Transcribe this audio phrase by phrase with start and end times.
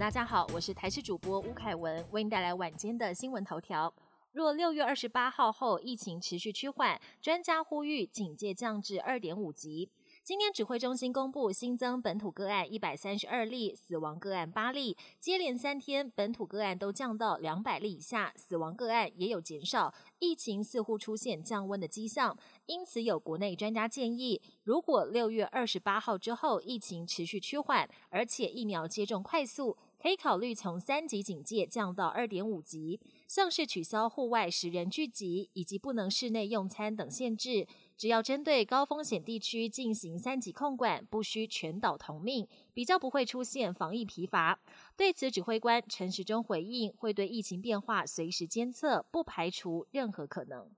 [0.00, 3.92] 大家好，我是台视主播吴凯文，为您带来晚间的新闻头条。
[4.32, 9.90] 若六月二十八号后疫情持续趋缓，专家呼吁警戒降至二点五级。
[10.22, 22.34] 今天指挥中心公布新增本土个案一百三十二例，死亡个案八例，接连三天本土个案都降到两百例以下，死亡个案也有减少，疫情似乎出现降温的迹象。
[22.64, 37.66] 因此，有国内专家建议，如果六月二十八号之后疫情持续趋缓，而且疫苗接种快速，可以考虑从三级警戒降到二点五级，像是取消户外十人聚集以及不能室内用餐等限制。
[37.98, 44.58] 只要针对高风险地区进行三级控管，不需全岛同命，比较不会出现防疫疲乏。
[44.96, 50.70] 对此，指挥官陈时中回应，会对疫情变化随时监测，不排除任何可能。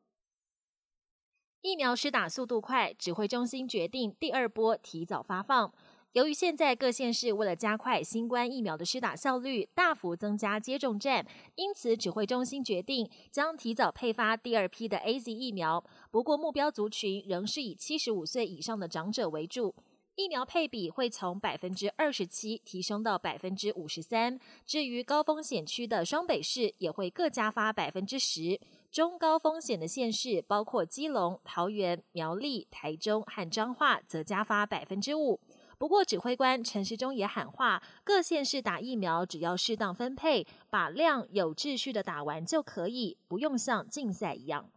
[1.60, 5.72] 疫苗施打速度快，指挥中心决定第二波提早发放。
[6.12, 15.82] 由于现在各县市为了加快新冠疫苗的施打效率，大幅增加接种站，因此指挥中心决定将提早配发第二批的 A Z 疫苗。
[16.10, 19.74] 不过，目标族群仍是以七十五岁以上的长者为主，
[20.14, 24.38] 疫苗配比会从百分之二十七提升到百分之五十三。
[24.66, 28.60] 至于高风险区的双北市，也会各加发百分之十。
[28.90, 35.40] 中高风险的县市，包括基隆、桃园、苗栗、台中和彰化，则加发百分之五。
[35.82, 44.70] 不过，指挥官陈时中也喊话，各县市打疫苗只要适当分配，把量有秩序的打完就可以，不用像竞赛一样。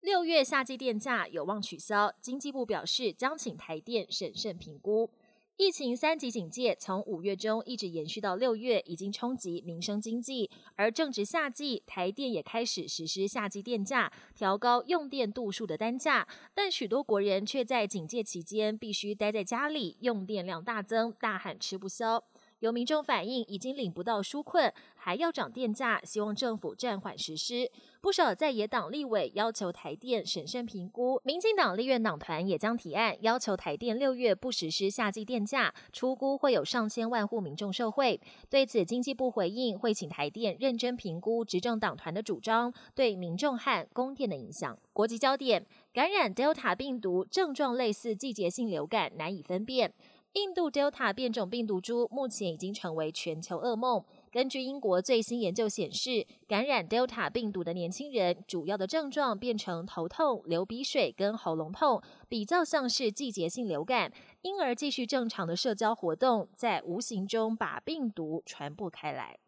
[0.00, 5.10] 六月夏季电价有望取消，经济部表示将请台电审慎评估。
[5.58, 10.50] 疫情三级警戒从五月中一直延续到六月，已经冲击民生经济。
[10.74, 16.28] 而正值夏季，台电也开始实施夏季电价，调高用电度数的单价。
[16.52, 22.22] 但许多国人却在警戒期间必须待在家里，用电量大增，大喊吃不消。
[22.60, 27.70] 有民众反映已经领不到纾困，还要涨电价，希望政府暂缓实施。
[28.00, 38.20] 不少在野党立委要求台电审慎评估，民进党立院党团也将提案要求台电六月不实施夏季电价，出估会有上千万户民众受惠。
[38.48, 44.78] 对此，经济部回应会请台电认真评估执政党团的主张对民众和供电的影响。
[44.92, 49.92] 国际焦点：感染 Delta 病毒症状类似季节性流感，难以分辨。
[50.36, 54.04] 印度 Delta 变种病毒株目前已经成为全球噩梦。
[54.30, 69.38] 根据英国最新研究显示，感染 Delta 病毒的年轻人主要的症状变成头痛、流鼻水跟喉咙痛，比较像是季节性流感，因而继续正常的社交活动，在无形中把病毒传播开来。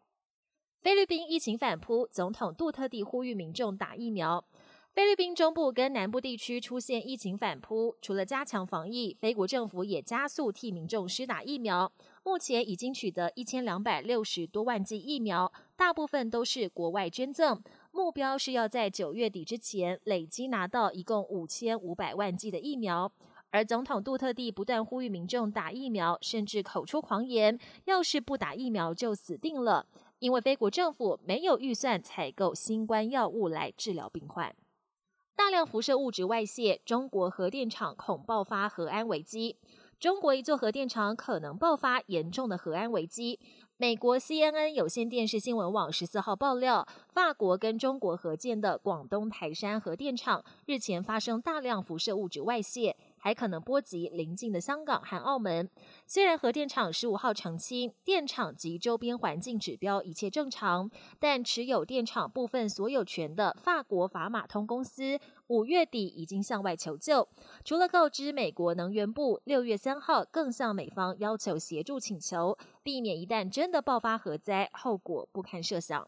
[0.81, 4.43] 菲律宾疫情反扑，总统杜特地呼吁民众打疫苗。
[4.95, 11.89] 菲律宾中部跟南部地区出现疫情反扑，除了加强防疫，菲国政府也加速替民众施打疫苗。
[12.23, 17.61] 目前已经取得一千两百六十多万剂疫苗，大部分都是国外捐赠。
[17.91, 23.09] 目标是要在九月底之前累积拿到一共五千五百万剂的疫苗。
[23.51, 29.87] 而总统杜特地不断呼吁民众打疫苗，甚至口出狂言：要是不打疫苗就死定了，
[30.19, 34.53] 因为菲国政府没有预算采购新冠药物来治疗病患。
[35.39, 39.55] 大量辐射物质外泄，中国核电厂恐爆发核安危机。
[39.97, 43.39] 中国一座核电厂可能爆发严重的核安危机。
[43.77, 52.97] 美国 CNN 有线电视新闻网十四号爆料，法国跟中国合建的广东台山核电厂日前发生大量辐射物质外泄。
[53.19, 55.69] 还可能波及邻近的香港和澳门。
[56.07, 67.27] 虽然核电厂十五号澄清，电厂及周边环境指标一切正常，但持有电厂部分所有权的法国法马通公司五月底已经向外求救。
[67.63, 76.07] 除了告知美国能源部，六月三号更向美方要求协助请求，避免一旦真的爆发核灾，后果不堪设想。